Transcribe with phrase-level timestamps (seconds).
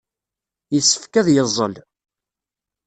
[0.73, 1.73] Yessefk ad yeẓẓel.